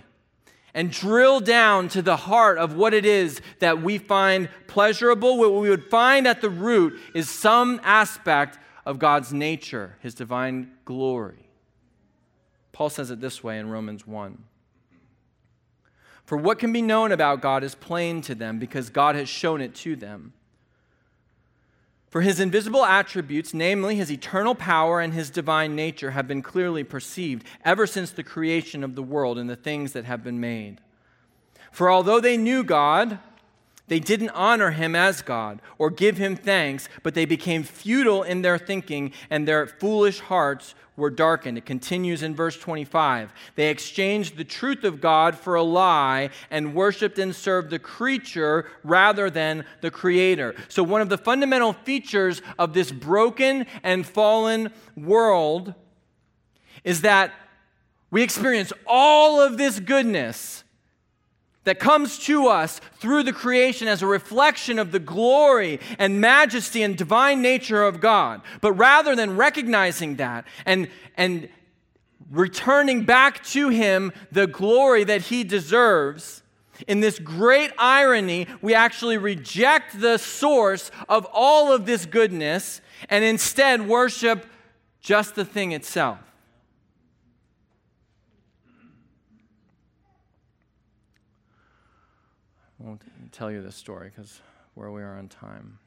[0.75, 5.55] and drill down to the heart of what it is that we find pleasurable, what
[5.55, 11.49] we would find at the root is some aspect of God's nature, his divine glory.
[12.73, 14.43] Paul says it this way in Romans 1.
[16.25, 19.61] For what can be known about God is plain to them because God has shown
[19.61, 20.33] it to them.
[22.09, 26.85] For his invisible attributes, namely his eternal power and his divine nature, have been clearly
[26.85, 30.81] perceived ever since the creation of the world and the things that have been made.
[31.73, 33.19] For although they knew God,
[33.87, 38.43] they didn't honor him as God or give him thanks, but they became futile in
[38.43, 41.59] their thinking, and their foolish hearts were darkened.
[41.59, 43.33] It continues in verse 25.
[43.57, 48.67] They exchanged the truth of God for a lie and worshiped and served the creature
[48.85, 50.55] rather than the creator.
[50.69, 55.75] So, one of the fundamental features of this broken and fallen world
[56.85, 57.33] is that
[58.11, 60.64] we experience all of this goodness
[61.65, 66.83] that comes to us through the creation as a reflection of the glory and majesty
[66.83, 68.43] and divine nature of God.
[68.61, 71.49] But rather than recognizing that and, and
[72.31, 76.43] returning back to Him the glory that He deserves,
[76.89, 83.25] in this great irony, we actually reject the source of all of this goodness and
[83.25, 84.45] instead worship
[85.01, 86.19] just the thing itself.
[92.85, 93.01] won't
[93.35, 94.41] tell you this story because
[94.75, 95.79] where we are on time.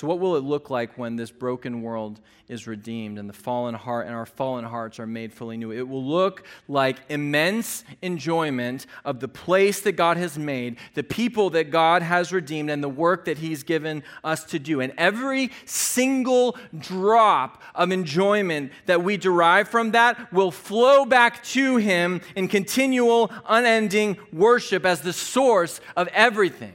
[0.00, 3.74] So, what will it look like when this broken world is redeemed and the fallen
[3.74, 5.72] heart and our fallen hearts are made fully new?
[5.72, 11.50] It will look like immense enjoyment of the place that God has made, the people
[11.50, 14.80] that God has redeemed, and the work that He's given us to do.
[14.80, 21.76] And every single drop of enjoyment that we derive from that will flow back to
[21.76, 26.72] Him in continual, unending worship as the source of everything.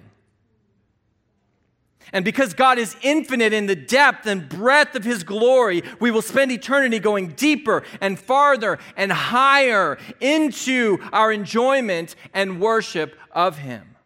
[2.16, 6.22] And because God is infinite in the depth and breadth of His glory, we will
[6.22, 13.98] spend eternity going deeper and farther and higher into our enjoyment and worship of Him.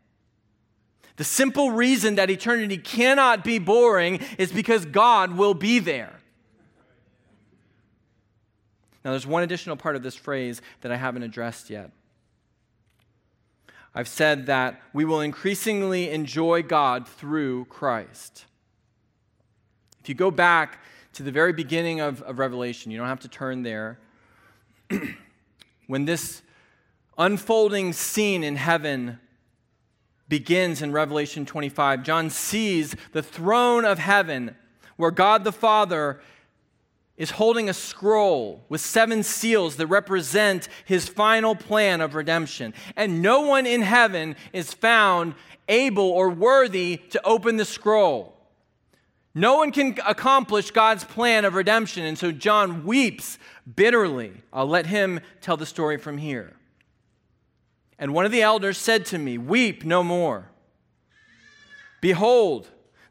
[1.18, 6.20] The simple reason that eternity cannot be boring is because God will be there.
[9.05, 11.91] Now, there's one additional part of this phrase that I haven't addressed yet.
[13.93, 18.45] I've said that we will increasingly enjoy God through Christ.
[20.01, 20.79] If you go back
[21.13, 23.99] to the very beginning of, of Revelation, you don't have to turn there.
[25.87, 26.41] when this
[27.17, 29.19] unfolding scene in heaven
[30.29, 34.55] begins in Revelation 25, John sees the throne of heaven
[34.95, 36.21] where God the Father
[37.20, 42.74] is holding a scroll with seven seals that represent his final plan of redemption.
[42.95, 45.36] And no one in heaven is found
[45.67, 48.36] able or worthy to open the scroll.
[49.36, 52.05] No one can accomplish God's plan of redemption.
[52.05, 53.38] And so John weeps
[53.76, 54.32] bitterly.
[54.51, 56.53] I'll let him tell the story from here.
[57.99, 60.49] And one of the elders said to me, Weep no more.
[61.99, 62.70] Behold,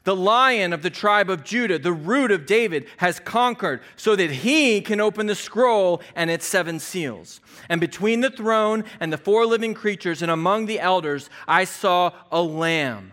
[0.09, 4.31] the lion of the tribe of Judah, the root of David, has conquered so that
[4.31, 7.43] he can open the scroll and its seven seals.
[7.69, 12.13] And between the throne and the four living creatures and among the elders, I saw
[12.33, 13.13] a lamb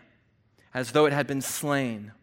[0.74, 2.14] as though it had been slain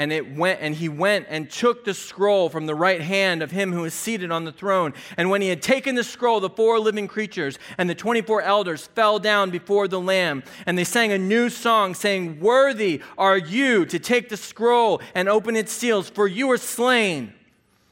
[0.00, 3.50] and it went and he went and took the scroll from the right hand of
[3.50, 4.94] him who is seated on the throne.
[5.18, 8.86] And when he had taken the scroll the four living creatures and the 24 elders
[8.86, 10.42] fell down before the lamb.
[10.64, 15.28] And they sang a new song saying worthy are you to take the scroll and
[15.28, 17.34] open its seals for you were slain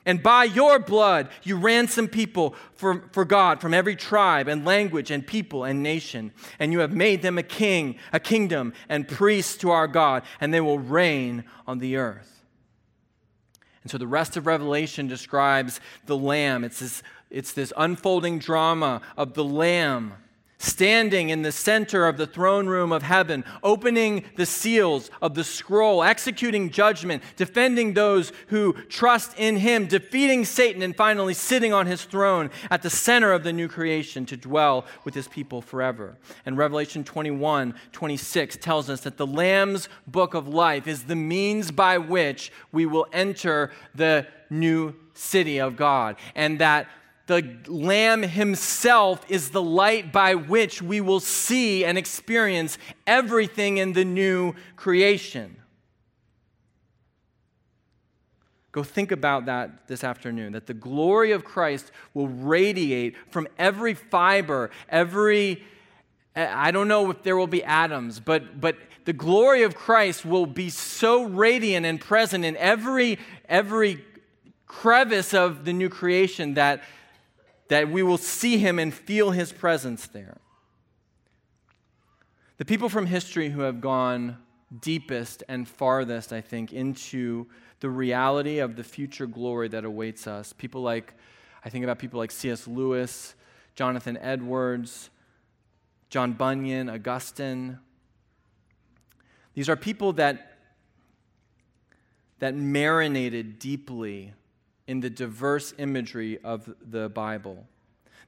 [0.09, 5.11] and by your blood, you ransom people for, for God from every tribe and language
[5.11, 6.33] and people and nation.
[6.59, 10.53] And you have made them a king, a kingdom, and priests to our God, and
[10.53, 12.43] they will reign on the earth.
[13.83, 16.65] And so the rest of Revelation describes the Lamb.
[16.65, 20.15] It's this, it's this unfolding drama of the Lamb
[20.59, 25.45] standing in the center of the throne room of heaven, opening the seals of the
[25.45, 31.87] scroll, executing judgment, defending those who trust in him, defeating Satan, and finally sitting on
[31.87, 36.17] his throne at the center of the new creation to dwell with his people forever.
[36.45, 41.71] And Revelation 21 26 tells us that the Lamb's book of life is the means
[41.71, 46.89] by which we will enter the new city of God, and that
[47.29, 53.93] the Lamb Himself is the light by which we will see and experience everything in
[53.93, 55.57] the new creation.
[58.73, 63.93] Go think about that this afternoon that the glory of Christ will radiate from every
[63.93, 65.63] fiber, every
[66.35, 70.47] I don't know if there will be atoms, but but the glory of Christ will
[70.47, 73.19] be so radiant and present in every
[73.49, 74.03] every
[74.67, 76.83] crevice of the new creation that
[77.69, 80.39] that we will see him and feel his presence there.
[82.57, 84.39] The people from history who have gone
[84.81, 87.47] deepest and farthest, I think, into
[87.81, 91.15] the reality of the future glory that awaits us, people like,
[91.65, 92.67] I think about people like C.S.
[92.67, 93.35] Lewis,
[93.77, 95.11] Jonathan Edwards,
[96.11, 97.79] John Bunyan, Augustine.
[99.55, 100.59] These are people that,
[102.41, 104.33] that marinated deeply
[104.89, 107.67] in the diverse imagery of the Bible.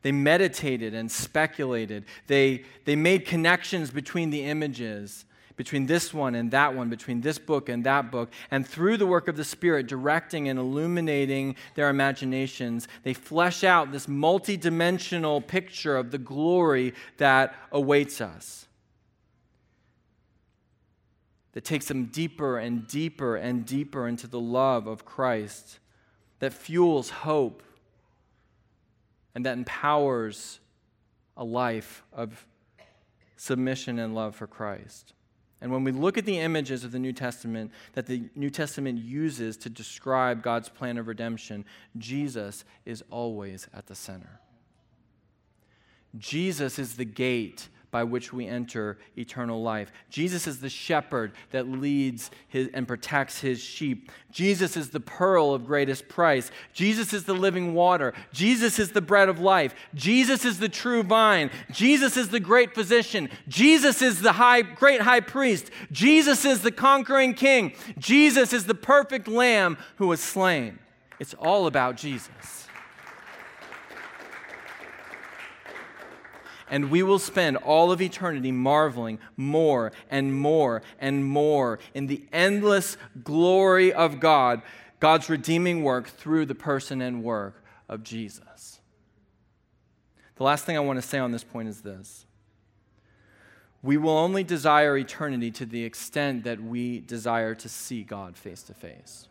[0.02, 2.04] They meditated and speculated.
[2.26, 5.24] They, they made connections between the images,
[5.56, 8.30] between this one and that one, between this book and that book.
[8.50, 13.90] And through the work of the Spirit, directing and illuminating their imaginations, they flesh out
[13.90, 18.66] this multidimensional picture of the glory that awaits us.
[21.52, 25.79] That takes them deeper and deeper and deeper into the love of Christ
[26.40, 27.62] that fuels hope
[29.34, 30.60] and that empowers
[31.36, 32.46] a life of
[33.36, 35.14] submission and love for Christ.
[35.62, 38.98] And when we look at the images of the New Testament that the New Testament
[38.98, 41.64] uses to describe God's plan of redemption,
[41.98, 44.40] Jesus is always at the center.
[46.18, 49.92] Jesus is the gate by which we enter eternal life.
[50.10, 54.10] Jesus is the shepherd that leads his, and protects his sheep.
[54.30, 56.50] Jesus is the pearl of greatest price.
[56.72, 58.14] Jesus is the living water.
[58.32, 59.74] Jesus is the bread of life.
[59.94, 61.50] Jesus is the true vine.
[61.72, 63.28] Jesus is the great physician.
[63.48, 65.70] Jesus is the high, great high priest.
[65.90, 67.74] Jesus is the conquering king.
[67.98, 70.78] Jesus is the perfect lamb who was slain.
[71.18, 72.68] It's all about Jesus.
[76.70, 82.24] And we will spend all of eternity marveling more and more and more in the
[82.32, 84.62] endless glory of God,
[85.00, 88.80] God's redeeming work through the person and work of Jesus.
[90.36, 92.24] The last thing I want to say on this point is this
[93.82, 98.62] we will only desire eternity to the extent that we desire to see God face
[98.64, 99.26] to face.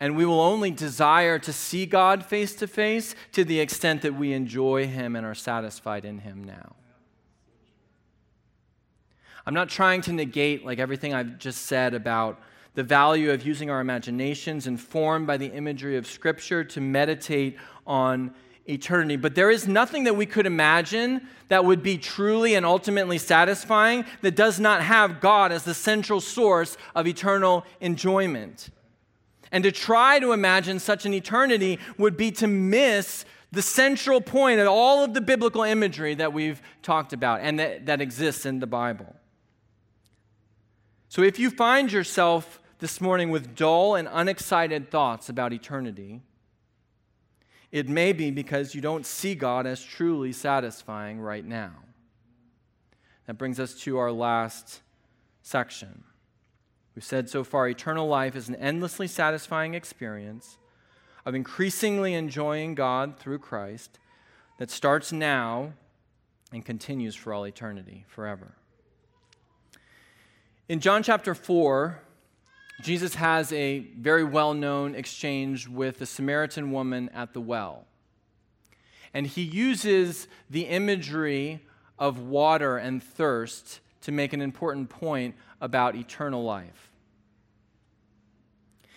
[0.00, 4.14] And we will only desire to see God face to face to the extent that
[4.14, 6.74] we enjoy Him and are satisfied in Him now.
[9.46, 12.40] I'm not trying to negate like everything I've just said about
[12.74, 18.32] the value of using our imaginations informed by the imagery of Scripture to meditate on
[18.66, 19.16] eternity.
[19.16, 24.04] But there is nothing that we could imagine that would be truly and ultimately satisfying
[24.22, 28.70] that does not have God as the central source of eternal enjoyment.
[29.52, 34.60] And to try to imagine such an eternity would be to miss the central point
[34.60, 38.60] of all of the biblical imagery that we've talked about and that, that exists in
[38.60, 39.16] the Bible.
[41.08, 46.22] So if you find yourself this morning with dull and unexcited thoughts about eternity,
[47.72, 51.72] it may be because you don't see God as truly satisfying right now.
[53.26, 54.80] That brings us to our last
[55.42, 56.04] section.
[56.94, 60.58] We've said so far eternal life is an endlessly satisfying experience
[61.24, 63.98] of increasingly enjoying God through Christ
[64.58, 65.74] that starts now
[66.52, 68.56] and continues for all eternity, forever.
[70.68, 72.00] In John chapter 4,
[72.82, 77.86] Jesus has a very well known exchange with the Samaritan woman at the well.
[79.12, 81.60] And he uses the imagery
[81.98, 86.90] of water and thirst to make an important point about eternal life.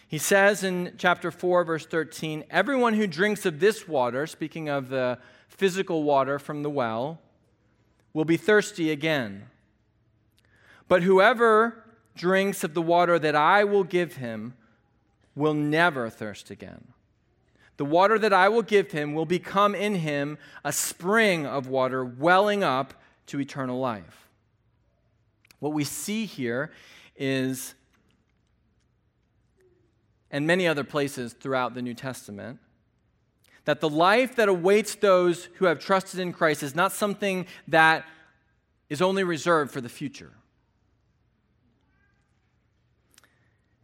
[0.08, 4.90] He says in chapter 4, verse 13 Everyone who drinks of this water, speaking of
[4.90, 7.20] the physical water from the well,
[8.14, 9.48] will be thirsty again.
[10.88, 11.84] But whoever
[12.16, 14.54] drinks of the water that I will give him
[15.36, 16.90] will never thirst again.
[17.78, 22.06] The water that I will give him will become in him a spring of water
[22.06, 22.94] welling up
[23.28, 24.23] to eternal life.
[25.64, 26.72] What we see here
[27.16, 27.74] is,
[30.30, 32.60] and many other places throughout the New Testament,
[33.64, 38.06] that the life that awaits those who have trusted in Christ is not something that
[38.90, 40.34] is only reserved for the future.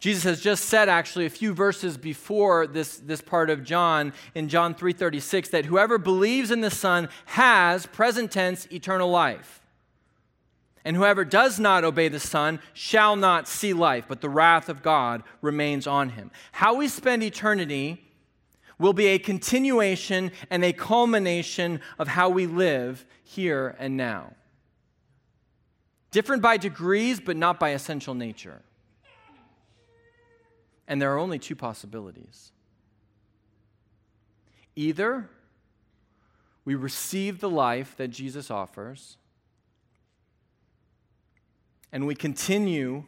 [0.01, 4.49] Jesus has just said actually a few verses before this, this part of John in
[4.49, 9.58] John 3:36 that whoever believes in the Son has present tense eternal life.
[10.85, 14.81] And whoever does not obey the Son shall not see life, but the wrath of
[14.81, 16.31] God remains on him.
[16.53, 18.03] How we spend eternity
[18.77, 24.33] will be a continuation and a culmination of how we live here and now.
[26.11, 28.61] Different by degrees, but not by essential nature.
[30.87, 32.51] And there are only two possibilities.
[34.75, 35.29] Either
[36.65, 39.17] we receive the life that Jesus offers,
[41.91, 43.03] and we continue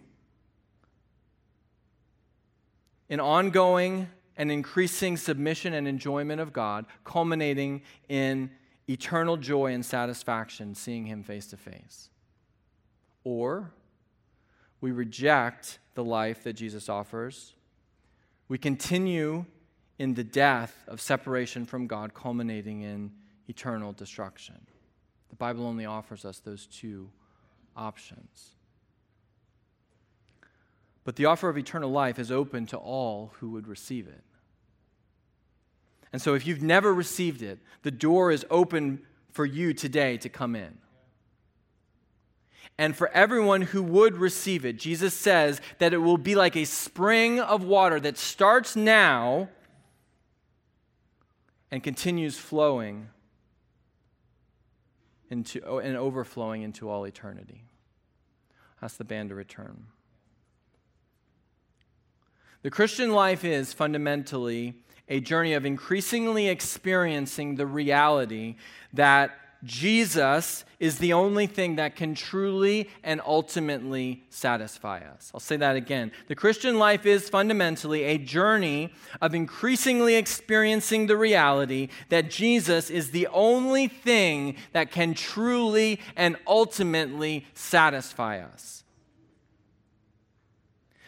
[3.09, 4.07] in ongoing
[4.38, 8.49] and increasing submission and enjoyment of God, culminating in
[8.89, 12.09] eternal joy and satisfaction seeing Him face to face.
[13.23, 13.71] Or
[14.79, 17.53] we reject the life that Jesus offers
[18.51, 19.45] we continue
[19.97, 23.09] in the death of separation from God, culminating in
[23.47, 24.59] eternal destruction.
[25.29, 27.09] The Bible only offers us those two
[27.77, 28.55] options.
[31.03, 34.23] But the offer of eternal life is open to all who would receive it.
[36.13, 40.29] And so, if you've never received it, the door is open for you today to
[40.29, 40.77] come in
[42.77, 44.77] and for everyone who would receive it.
[44.77, 49.49] Jesus says that it will be like a spring of water that starts now
[51.69, 53.09] and continues flowing
[55.29, 57.63] into, and overflowing into all eternity.
[58.81, 59.85] Ask the band to return.
[62.64, 64.76] The Christian life is fundamentally
[65.07, 68.55] a journey of increasingly experiencing the reality
[68.93, 69.32] that
[69.64, 75.32] Jesus is the only thing that can truly and ultimately satisfy us.
[75.34, 76.12] I'll say that again.
[76.28, 78.91] The Christian life is fundamentally a journey
[79.22, 86.38] of increasingly experiencing the reality that Jesus is the only thing that can truly and
[86.47, 88.84] ultimately satisfy us.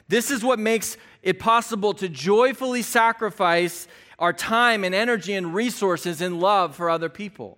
[0.07, 3.87] This is what makes it possible to joyfully sacrifice
[4.19, 7.57] our time and energy and resources in love for other people.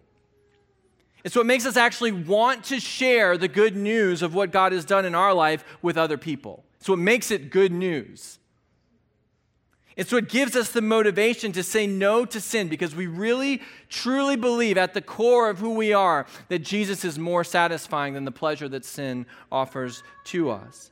[1.23, 4.85] It's what makes us actually want to share the good news of what God has
[4.85, 6.63] done in our life with other people.
[6.79, 8.37] It's what makes it good news.
[9.95, 14.35] It's what gives us the motivation to say no to sin because we really, truly
[14.35, 18.31] believe at the core of who we are that Jesus is more satisfying than the
[18.31, 20.91] pleasure that sin offers to us.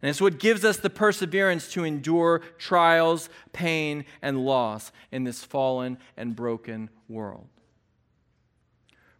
[0.00, 5.42] And it's what gives us the perseverance to endure trials, pain, and loss in this
[5.42, 7.48] fallen and broken world.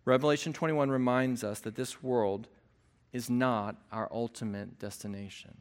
[0.05, 2.49] Revelation 21 reminds us that this world
[3.13, 5.59] is not our ultimate destination.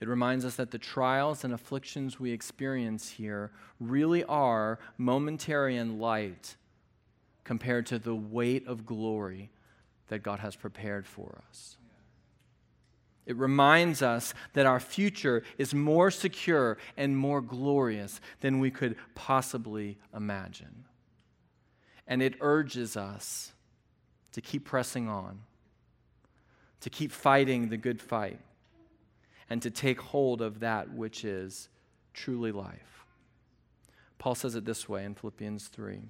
[0.00, 5.98] It reminds us that the trials and afflictions we experience here really are momentary and
[6.00, 6.56] light
[7.44, 9.50] compared to the weight of glory
[10.08, 11.76] that God has prepared for us.
[13.26, 18.96] It reminds us that our future is more secure and more glorious than we could
[19.14, 20.86] possibly imagine
[22.06, 23.52] and it urges us
[24.32, 25.40] to keep pressing on,
[26.80, 28.38] to keep fighting the good fight,
[29.48, 31.68] and to take hold of that which is
[32.12, 33.04] truly life.
[34.18, 36.00] Paul says it this way in Philippians 3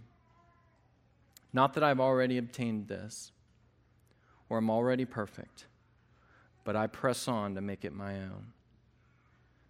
[1.52, 3.32] Not that I've already obtained this,
[4.48, 5.66] or am already perfect,
[6.66, 8.48] but I press on to make it my own,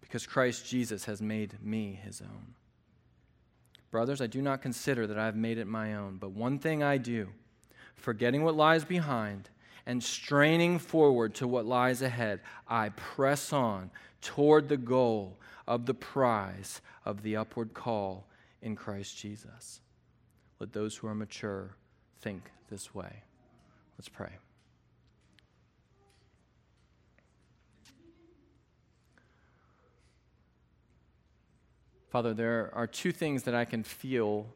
[0.01, 2.55] because Christ Jesus has made me his own.
[3.91, 6.83] Brothers, I do not consider that I have made it my own, but one thing
[6.83, 7.29] I do,
[7.97, 9.51] forgetting what lies behind
[9.85, 13.91] and straining forward to what lies ahead, I press on
[14.23, 15.37] toward the goal
[15.67, 18.27] of the prize of the upward call
[18.63, 19.81] in Christ Jesus.
[20.61, 21.77] Let those who are mature
[22.23, 23.23] think this way.
[23.99, 24.31] Let's pray.
[32.09, 34.47] Father, there are two things that I can feel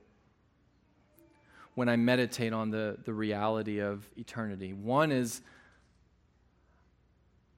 [1.75, 4.73] when I meditate on the, the reality of eternity.
[4.73, 5.43] One is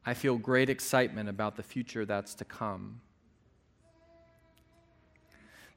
[0.04, 3.00] I feel great excitement about the future that's to come.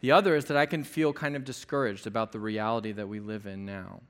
[0.02, 3.20] The other is that I can feel kind of discouraged about the reality that we
[3.20, 4.02] live in now.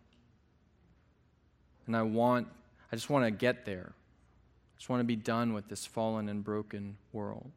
[1.87, 2.47] And I want,
[2.91, 3.93] I just want to get there.
[3.93, 7.51] I just want to be done with this fallen and broken world.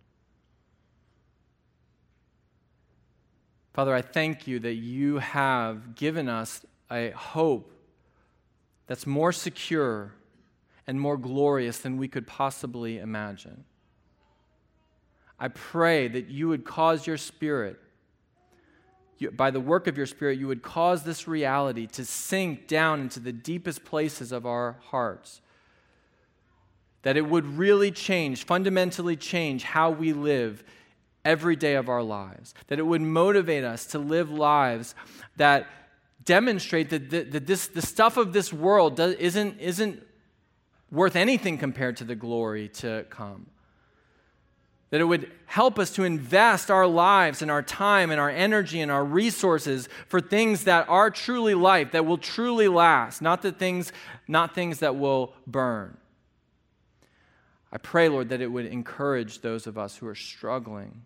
[3.79, 7.73] Father, I thank you that you have given us a hope
[8.89, 10.15] that's more secure
[10.89, 13.63] and more glorious than we could possibly imagine.
[15.39, 17.79] I pray that you would cause your spirit,
[19.17, 23.03] you, by the work of your spirit, you would cause this reality to sink down
[23.03, 25.41] into the deepest places of our hearts.
[27.03, 30.65] That it would really change, fundamentally change how we live
[31.29, 34.95] every day of our lives, that it would motivate us to live lives
[35.37, 35.67] that
[36.25, 40.03] demonstrate that, that, that this, the stuff of this world does, isn't, isn't
[40.91, 43.47] worth anything compared to the glory to come.
[44.89, 48.81] That it would help us to invest our lives and our time and our energy
[48.81, 53.53] and our resources for things that are truly life, that will truly last, not the
[53.53, 53.93] things,
[54.27, 55.99] not things that will burn.
[57.71, 61.03] I pray, Lord, that it would encourage those of us who are struggling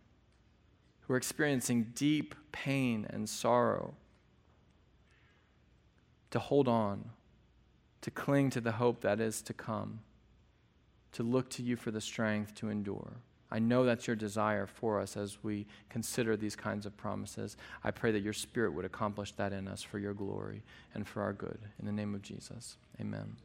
[1.03, 3.95] who are experiencing deep pain and sorrow
[6.31, 7.11] to hold on,
[8.01, 10.01] to cling to the hope that is to come,
[11.13, 13.17] to look to you for the strength to endure.
[13.51, 17.59] I know that's your desire for us as we consider these kinds of promises.
[17.85, 20.63] I pray that your Spirit would accomplish that in us for your glory
[20.95, 21.59] and for our good.
[21.79, 23.37] In the name of Jesus, amen.